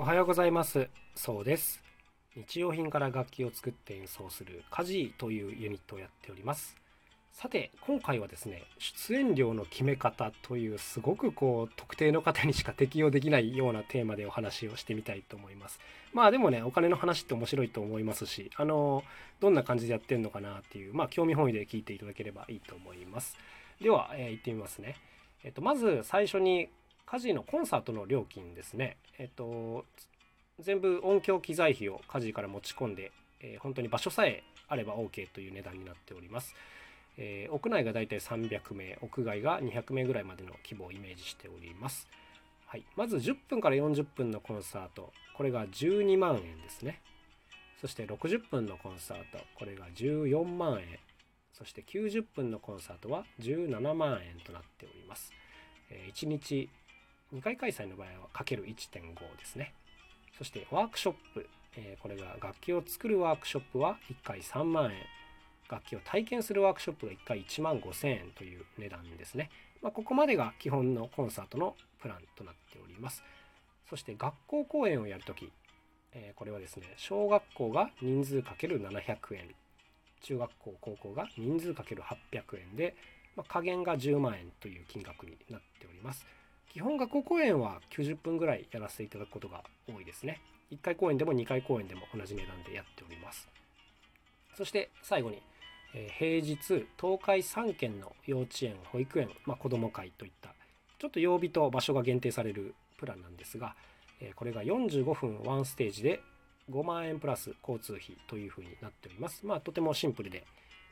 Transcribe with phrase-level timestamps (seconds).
[0.00, 0.88] おはようございます。
[1.16, 1.82] そうです。
[2.36, 6.76] 日用品から楽器を作って演奏するカジーというユニットをやっております。
[7.32, 15.80] さて今回はですね出演料の決め方というすごくこう特定の方にしか適用できないようなテーマでお話をしてみたいと思います。
[16.12, 19.02] まあでもねお金の話って面白いと思いますしあの
[19.40, 23.36] どんな感じでやってんのかなっていうまあ興味本位で聞いていただければいいと思います。
[23.82, 24.94] では、えー、行ってみますね。
[25.42, 26.68] えっとまず最初に
[27.10, 28.98] カジのコンサートの料金ですね。
[29.18, 29.86] えっと
[30.60, 36.54] 全部音響機材費をカジから持ち込んで、えー、本当に場所さえあれば OK という値段になっております。
[37.16, 42.06] えー、屋内がだいたい300名屋外が200名ぐらいまでの規模をイメージしております、
[42.66, 47.00] はい、まず10分から40分のコンサートこれが12万円ですね。
[47.80, 50.98] そして60分のコンサートこれが14万円。
[51.54, 55.32] そして90分のコンサートは17万円となっております、
[56.14, 56.68] 1日
[57.34, 59.74] 2回開催の場合はかける1.5ですね
[60.36, 61.46] そしてワークショップ、
[61.76, 65.18] えー、これが楽器を作るワークショップは1回3万円
[65.70, 69.50] 楽器を体験するワークショップが1回1万5000円という値段ですね。
[69.82, 73.22] まあ、ここまでが基本のコンサートのプランとなっております。
[73.88, 75.50] そして学校公演をやるとき、
[76.12, 79.54] えー、これはですね、小学校が人数 ×700 円、
[80.22, 82.96] 中学校、高校が人数 ×800 円で、
[83.36, 86.26] まあ、加減が10万円という金額になっております。
[86.72, 90.40] 基本学校公演は90分ぐらいやらせていただくことが多いですね。
[90.70, 93.48] 1回公演でも2回公演でも同じ値段でやっております。
[94.54, 95.42] そして最後に、
[95.94, 100.54] え平日東海3県の幼稚園保育園、まあ、子ども会といった
[100.98, 103.74] ちょっと曜日と場所が限定されるプランなんですが、
[104.20, 106.20] えこれが45分ワンステージで
[106.70, 109.46] 5万円プラス交通費というふうになっております。
[109.46, 110.44] まあとてもシンプルで、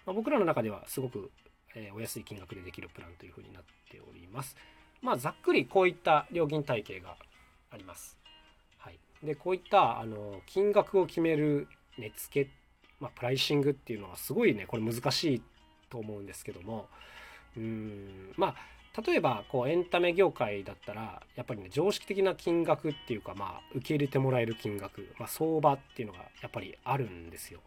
[0.06, 1.30] まあ、僕らの中ではすごく、
[1.74, 4.56] えお安い金額でできるプランというふうになっております。
[5.02, 7.16] まあざっくりこういった料金体系が
[7.70, 8.19] あります。
[8.78, 12.50] はい、でこういったあの金額を決める値付け
[13.00, 15.42] まあ、プライシングっていうのはすごいねこれ難しい
[15.91, 16.88] と思うんですけども
[17.56, 27.60] うんまあ例えばこうエンタメ業界だったらやっぱりね常識的な金額っていうかまあ受け入れてもらえる金額、まあ、相場っていうのがやっぱりあるんですよ。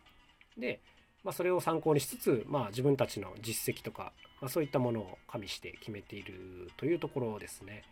[0.57, 0.79] で、
[1.23, 7.83] まあ、それを参考にしつつ、まあ、自分たちの実績とか、まあ、そういったものを加味して決めているというところですね。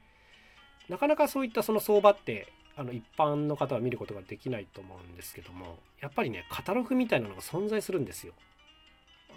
[0.90, 8.34] なかなかそういったその相場ってあの一般の方は見ることができないと思うんですけどもやっぱりねカタログみたいなのが存在するんですよ。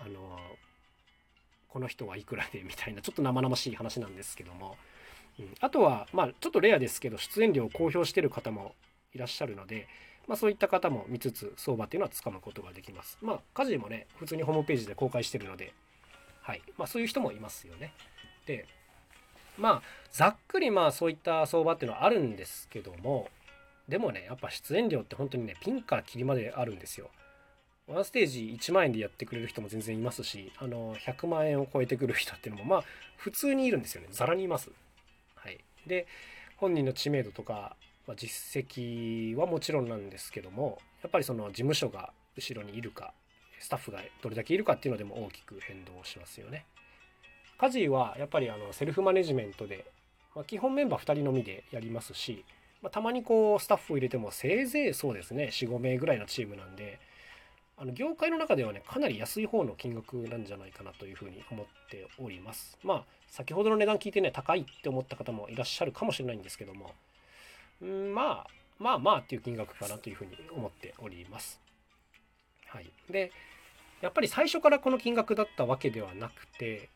[0.04, 0.38] あの
[1.68, 4.76] この人はいくらでみたいなちょっと生々しい話なんですけども、
[5.38, 8.74] うん、あとはまあちょっとレアですけど出演料を公表してる方も
[9.14, 9.88] いらっしゃるので、
[10.30, 13.18] まあ、そういった方も見つつ相場っていうのはつかむことができます。
[13.20, 15.74] まあ家事もね普通にホームページで公開してるので、
[16.40, 17.92] はいまあ、そういう人もいますよね。
[18.46, 18.64] で
[19.58, 19.82] まあ
[20.12, 23.28] ざっくりまあそういった相場っていうのはあるんですけども
[23.88, 27.10] でもねやっぱ出演料って本当にねピンからキリまであるんですよ。
[27.88, 32.84] ワンステージ1万円でやってくれる人も全然いますしあの100万円を超えてくる人っていうのもまあ
[33.16, 34.70] 普通にいるんですよねざらにいます。
[35.34, 35.58] はい、
[35.88, 36.06] で
[36.56, 37.74] 本人の知名度とか、
[38.10, 43.12] まあ、実績はもちろんなんですけどもやっぱりその事務所が後ろにいるか
[43.60, 46.64] スタッフがどれだけいるかっていうのでも大きく変動しますよね。
[47.58, 49.84] 家事はやっぱりあのセルフマネジメントで、
[50.34, 52.44] まあ、基本メンバー2人のみでやりますし、
[52.82, 56.98] まあ、たまにこうスタッフを入れてもせいぜいそうですね45名ぐらいのチームなんで
[57.76, 66.90] あの業界の中ではねかなり安い方の金額なんじゃないかなというふうに思っておりますまあ先ほどの値段聞いてね高いって思った方もいらっしゃるかもしれないんですけども
[67.84, 68.46] まあ
[68.78, 71.60] まあまあっていう金額かなというふうに思っております。
[72.66, 72.90] はい。
[73.10, 73.32] で
[74.00, 76.88] やっぱり最初からこの金額だったわけではなくて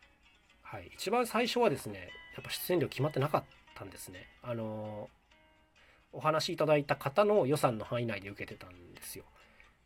[0.75, 3.45] はい、一番最初はですねやっぱ出演料決まってなかっ
[3.77, 4.27] たんですね。
[4.43, 5.09] あの
[6.12, 9.25] お話しいただいた方の予算の範囲内で受けてたんですよ。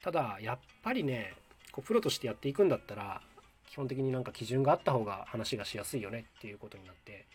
[0.03, 1.35] ただやっぱりね
[1.73, 3.21] こうプロとしてやっていくんだったら
[3.71, 7.27] 基本的になんか基準があった方が話がしやすいよねっていうことになって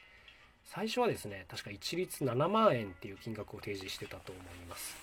[0.66, 4.96] 最初はですね確か一律7万円っていう金額を提示してたと思います、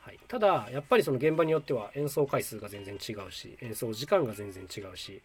[0.00, 5.22] はい、ただやっぱりその現場によっては演奏回数が全然違うし演奏時間が全然違うし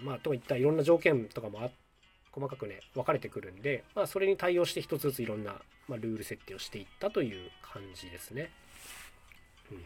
[0.00, 1.70] うん、まあといったいろんな条件とかもあ
[2.32, 5.56] 細かくね分かれてくるんで、まあ、それに対応して一つずついろんな、
[5.86, 8.50] まあ、ルール設定をしていったという感じですね。
[9.70, 9.82] うん、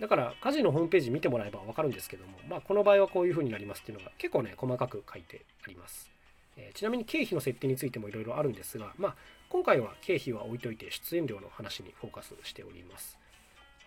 [0.00, 6.15] だから家事のホームページ見てもらえば分かるんですけども、まあ、この場合はこういうふうになりますっていうのが結構ね細かく書いてあります。
[6.56, 9.14] え、ちなみに経費の設定についてもいろいろあるんですが、まあ、
[9.48, 13.18] 今回は経費は置いといて出演料の話にフォーカスしております。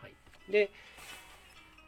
[0.02, 0.14] はい、
[0.52, 0.72] で、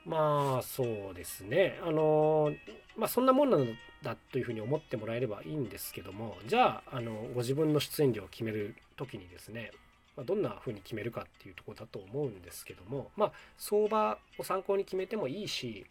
[0.06, 2.52] まあそうですねあの
[2.98, 3.68] まあそんなもんなん
[4.02, 9.72] だというふうに思ってもらえればいいんですけどもじゃああのご自分の出演料を決める時にですね
[10.18, 15.86] ま、どんな風に決めるかっていうとこだと思うんですけどもまあ相場を参考に決めてもいいし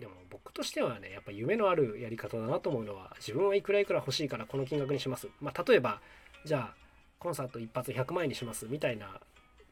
[0.00, 5.28] でも僕としてはねやっぱ夢のあるやり方だなと思うのは自分はいくらいくら欲しいからこの金額にします。
[5.40, 6.00] まあ、例えば
[6.44, 6.74] じゃあ
[7.18, 9.20] コンサート一発100万円にしますみたいな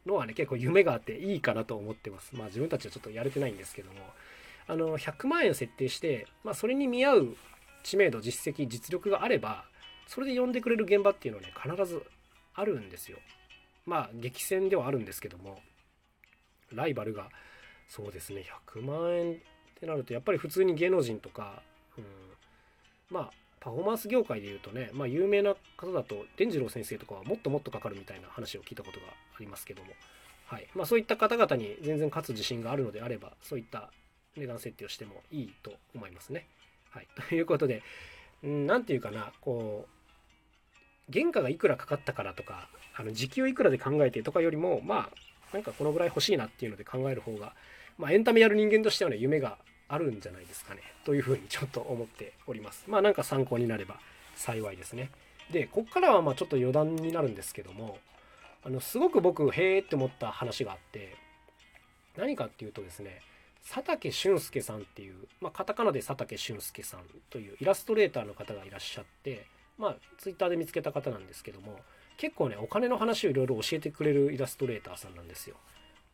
[0.05, 2.37] のはね結構夢があっていいかなと思ってます。
[2.37, 4.01] まあ自分たちはちょっとやれてないんですけども
[4.67, 7.37] あの100万円を設定して、まあ、それに見合う
[7.83, 9.65] 知名度実績実力があれば
[10.07, 12.03] それで呼んでくれる現場っていうのはね必ず
[12.55, 13.19] あるんですよ。
[13.87, 15.61] まあ激戦ではあるんですけども
[16.71, 17.31] ライバルが
[17.89, 19.39] そうですね100万円
[19.79, 21.63] ってなるとやっぱり普通に芸能人とか、
[21.97, 22.05] うん、
[23.11, 23.31] まあ
[23.61, 29.91] パフォーマンス業界でいうとね、まあ、有名な方だと伝次郎先生とかはもっともっとかかるみたいな話を聞いたことがありますけども、
[30.47, 30.67] はい。
[30.75, 33.91] まあ、そういった方々に全然勝つ自信があるのであればそういった
[34.37, 36.47] 値段設定をしてもいいと思いますね。
[36.91, 37.83] はい、 ということで
[38.43, 39.87] 何て言うかなこ
[41.09, 47.55] う原価がいくらかかったからとかあの時給いくらで考えてとかよりもまあなんかこのぐらい欲しいなっていうので考える方が、
[47.99, 49.59] まあ、エンタメやる人間としてはね夢が
[49.89, 52.85] あるんじゃないですかねというふうにちょっと思っております。
[52.87, 53.99] まあなんか参考になれば
[54.37, 55.11] 幸いですね。
[55.51, 57.99] でこっからはまあちょっと余談になるんですけども
[58.65, 61.17] あのすごく僕へえって思った話があって
[62.17, 63.23] 何かっていうとですね
[63.67, 67.01] 佐竹俊介さんっていう、まあ、カタカナで佐竹俊介さん
[67.31, 69.47] というイラストレーターの方がいらっしゃって
[69.79, 71.79] まあツイッターで見つけた方なんですけども
[72.19, 75.57] 結構ねお金の話をいろいろ教えてくれるイラストレーターさんなんですよ。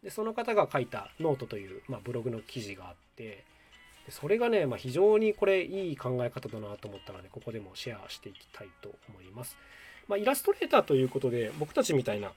[0.04, 3.42] でその方が書いたノートという、まあ、ブログの記事があって
[4.06, 9.56] でそれがね、まあ、非常にこれいい考え方だなと思ったのでここでもシェアしていきたいと思います。
[10.06, 12.30] まあ、イラストレーターということで僕たちみたいな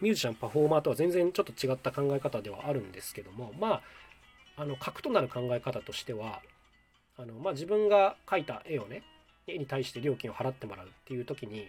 [0.00, 3.82] ミュージシャンパフォーマーとは全然ちょっと違った考え方ではあるんですけどもま
[4.56, 6.40] ああの核となる考え方としては
[7.16, 9.02] あの、まあ、自分が描いた絵をね
[9.48, 11.66] 絵に対して料金を払ってもらうっていう時に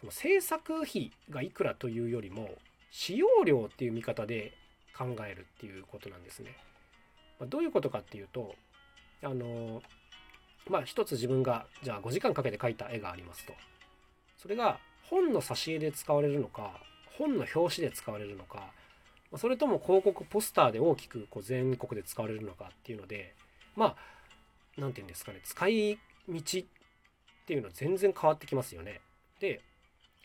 [0.00, 2.50] その制作費がいくらというよりも
[2.92, 4.52] 使用料っていう見方で
[4.96, 6.54] 考えるっていうことなんですね。
[7.40, 8.54] ま、どういうことかっていうと
[9.24, 9.82] あの
[10.68, 13.54] まあ一つ自分がじゃあ5時間かけて描いた絵がありますと
[14.36, 14.78] それが
[15.08, 16.72] 本の挿絵で使われるのか
[17.18, 18.70] 本の表紙で使われるのか
[19.36, 23.34] それとも広告ポスターで大きくこう全国で使われるのかっていうので
[23.74, 23.96] まあ
[24.76, 25.98] 何て言うんですかね使い
[26.28, 26.42] 道っ
[27.46, 29.00] ていうのは全然変わってきますよね。
[29.40, 29.60] で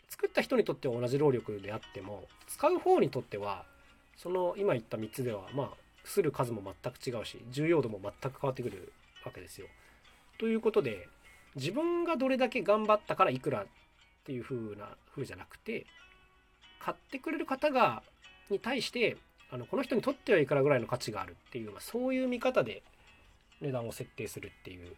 [0.08, 3.64] 作った人にとっては同じ労力であっても使う方にとっては
[4.16, 5.70] その今言った3つではまあ
[6.04, 8.92] する数も全く違うし重要度も全く変わってくる
[9.24, 9.66] わけですよ。
[10.38, 11.08] ということで
[11.56, 13.66] 自分がどれだけ頑張ったからいくらっ
[14.24, 15.86] ていう風な風じゃなくて
[16.78, 18.02] 買ってくれる方が
[18.50, 19.16] に対して
[19.50, 22.82] あのこの人にとってはいくらぐらいの価値があるっていう、まあ、そういう見方で
[23.60, 24.94] 値段を設定するっていう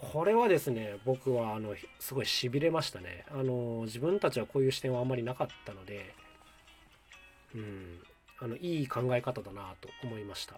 [0.00, 3.26] これはですね僕はあのすごいしびれましたね。
[3.30, 6.14] あの自分たちはこういう視点はあんまりなかったので
[7.54, 8.00] うん
[8.38, 10.56] あのいい考え方だなと思いました。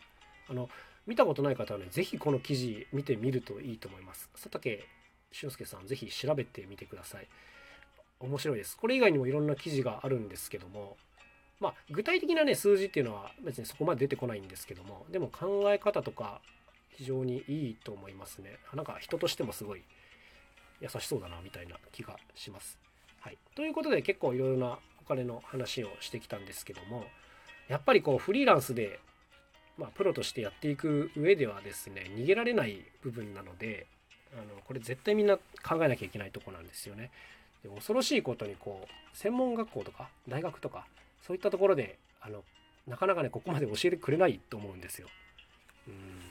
[0.49, 0.69] あの
[1.07, 4.29] 見たことない方はね是非この記事見てみるといいと思います。
[4.35, 4.87] 佐竹
[5.33, 7.27] 俊介さん是非調べてみてください。
[8.21, 8.77] 面白いです。
[8.77, 10.97] これ以外にもいろんな記事があるんですけども
[11.59, 16.41] まあ具体的なね数字っていうのは別にそこまで出てこないんですけどもでも考え方とか
[16.97, 19.83] 非常にいいと思いますねなんか人としてもすごい
[20.81, 22.79] 優しそうだなみたいな気がします
[23.21, 27.05] はいということで結構いろいろなお金の話をしてきたんですけども
[27.69, 29.01] やっぱりこうフリーランスで、
[29.79, 33.87] まあ、プロとしてやっていく上ではですね逃げられない部分なので
[34.35, 37.11] あのこれ絶対みんな考えなきゃいけないとこなんですよね。
[37.63, 40.87] で恐ろしいことにこう専門学校とか大学とか
[41.27, 42.43] そういったところであの
[42.87, 45.09] なかなかねここまで教えてくれないと思うんですよ。
[45.87, 46.22] うん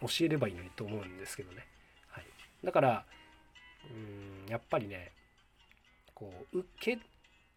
[0.00, 1.66] 教えればいいのにと思うんですけどね。
[2.08, 2.24] はい、
[2.64, 3.04] だから
[3.90, 5.12] うんやっぱりね
[6.14, 6.98] こう受け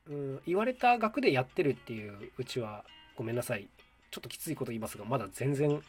[0.08, 2.84] うん言われた額でやってるっていううちは
[3.16, 3.68] ごめんなさい
[4.12, 5.82] ちょっときついこと言いますがまだ全然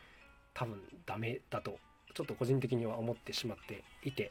[0.54, 1.78] 多分ダメだと
[2.14, 4.30] ちょっと個人的には思ってしまっていて、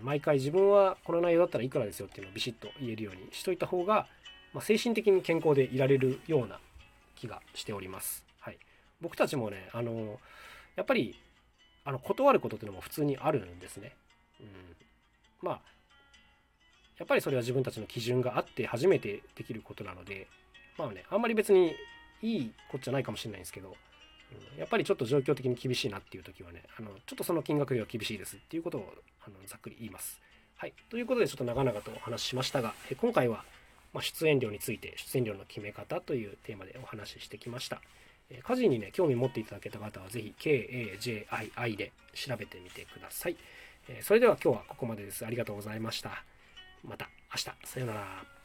[0.00, 4.06] うん、毎回自分はこの内容だったらいくらですよっていうのをビシッと言えるようにしといた方が、
[4.54, 6.60] まあ、精神的に健康でいられるような
[7.16, 8.24] 気がしております。
[8.40, 8.58] はい、
[9.00, 10.20] 僕たちもねあの
[10.78, 11.18] やっぱり
[11.84, 13.92] あの断ることっていうのも普通にあるんですね。
[14.40, 14.46] うん、
[15.42, 15.60] まあ
[16.98, 20.26] やっぱりそれは自分たちの基準があって初めてできることなので
[20.78, 21.74] まあね、あんまり別に
[22.22, 23.74] いいこっちゃないかもしれないんですけど、
[24.54, 28.94] うん、やっぱりちょっと状況的に厳しいなっていう時はね、あのちょっとその金額では厳しいですっていうことを
[29.26, 30.20] あのざっくり言います。
[30.56, 30.72] はい。
[30.88, 33.44] ということでちょっと長々とお話ししましたが、え今回は、
[33.92, 37.80] ま出演料について出演料の決め方というテーマでお話ししてきました。
[38.30, 43.36] 家事にね、興味持っていただけた方はぜひ KAJII で調べてみてください。
[44.02, 45.24] それでは今日はここまでです。
[45.24, 46.24] ありがとうございました。
[46.84, 47.44] また明日。
[47.66, 48.37] さようなら。